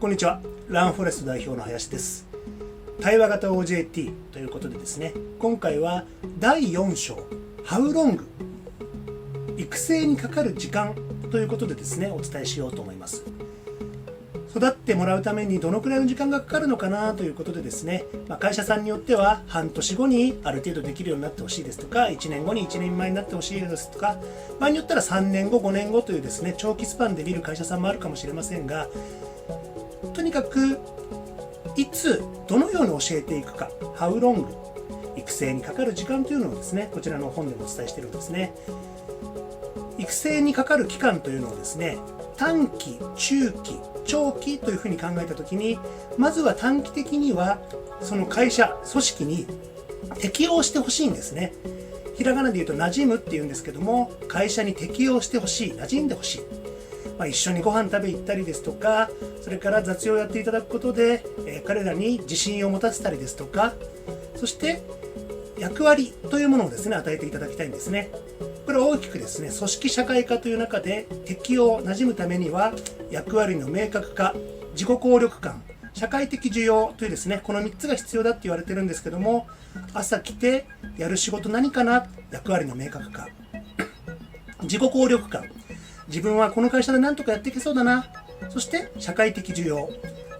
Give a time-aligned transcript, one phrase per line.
[0.00, 0.40] こんにちは。
[0.70, 2.26] ランフォレスト代表の林です。
[3.02, 5.12] 対話型 OJT ということでですね。
[5.38, 6.06] 今回は
[6.38, 7.16] 第4章
[7.66, 8.18] How long
[9.58, 10.94] 育成にかかる時間
[11.30, 13.22] ということでですねお伝えしようと思います。
[14.56, 17.12] 育ってもらうためにどのくらいの時間がかかるのかな？
[17.12, 24.16] ということでですね、まあ、会社さんによっては半年後にある程度できるようになってほしいですとか1年後に1年前になってほしいですとか
[24.58, 28.88] 場合によったら3年後5年後というですね長期スパンで見る会社さんもあるかもしれませんが
[30.12, 30.78] とにかく
[31.76, 34.46] いつどのように教えていくか How long
[35.16, 38.52] 育成にかかる時間というのをですねこちらの本でもお伝えしてるんですね。
[39.98, 41.98] 育成にかかる期間というのをですね
[42.36, 45.78] 短期中期長期というふうに考えた時に
[46.16, 47.58] まずは短期的には
[48.00, 49.46] その会社組織に
[50.18, 51.52] 適応してほしいんですね。
[52.16, 56.40] ひらがなで言うと馴染むっていうんですけども会社に適応してほしい馴染んでほしい、
[57.20, 59.10] まあ、一緒にご飯食べ行ったりですとか
[59.42, 63.74] それから雑用をやっていただくことで、え、彼らに自信を持たせたりですとか
[64.36, 64.80] そして
[65.58, 68.08] 役割というものをですね与えていただきたいんですね。
[68.64, 72.72] これ大きくですね組織社会化という中で適応馴染むためには
[73.10, 74.34] 役割の明確化
[74.72, 75.62] 自己効力感
[75.92, 79.46] 社会的需要というですねこの3つが必要だって言われてるんですけども
[79.92, 82.06] 朝来てやる仕事何かな？
[82.30, 83.28] 役割の明確化
[84.62, 85.50] 自己効力感
[86.10, 88.04] 自分はこの会社で何とかやっていけそうだな。
[88.50, 89.88] そして社会的需要。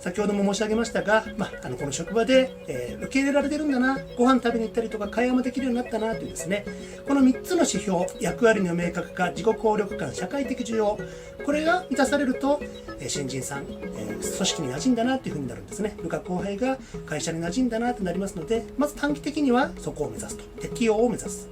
[0.00, 3.98] 先ほども申し上げましたが、まあ、あのこの職場で、えー、受け入れられてるんだな。
[4.16, 6.14] ご飯食べに行ったりとか会話もできるようになったな。
[6.14, 6.64] というですね。
[7.06, 10.98] この3つの指標役割の明確化自己効力感社会的需要。
[11.44, 12.60] これが満たされると、
[12.98, 15.18] えー、新人さん、えー、組織に馴染んだな。
[15.18, 15.94] というふうになるんですね。
[16.02, 20.44] 部下後輩が会社に馴染んだなとなりますのでまず短期的にはそこを目指すと。
[20.60, 21.48] 適用を目指す。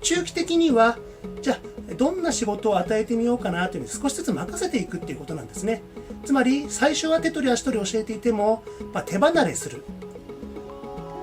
[0.00, 0.98] 中期的には
[1.42, 5.82] じゃあどんな仕事を与えてみようかなというふうに少しずつ任せていくっていうことなんですね。
[6.24, 9.84] つまり最初は手取り足取り教えていても、まあ、手離れする。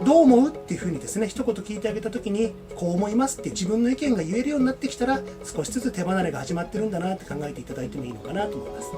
[0.03, 8.91] どう思うっていうふうにですね一言聞いてあげた時にこう思いますって自分の意見が言えるようになってきたら少しずつ手離れが始まってるんだなって考えていただいてもいいのかなと思います。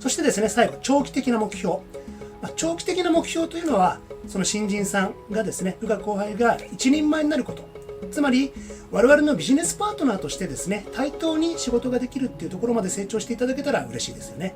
[0.00, 1.76] そしてですね最後長期的な目標。
[2.42, 7.64] まあ、長期的な目標というのはその新人さんがですね部下後輩が一人前になること。
[8.10, 8.52] つまり
[8.90, 14.54] 我々のビジネスパートナーとしてですね対等に仕事ができるっていうところまで成長していただけたら嬉しいですよね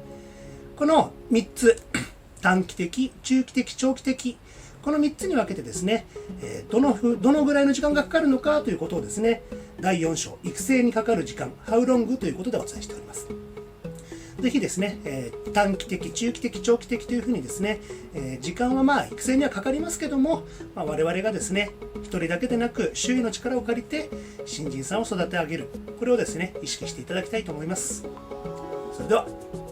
[0.77, 1.83] この3つ、
[2.41, 4.39] 短期的、中期的、長期的、
[4.81, 6.07] この3つに分けてですね、
[6.43, 9.43] えどのふどのぐらいの時間がかかるのかということをですね、
[9.81, 13.27] 第4章、育成にかかる時間、How long ということでお伝えしております。
[14.41, 17.81] ぜひですね、えー、短期的、中期的、長期的というふうにですね、
[18.15, 24.11] えー、時間はまあ育成にはかかりますけども、まあ、我々がですね、1人だけでなく周囲の力を借りて
[24.47, 25.69] 新人さんを育て上げる、
[25.99, 28.05] これをですね、意識していただきたいと思います。
[28.93, 29.70] それでは。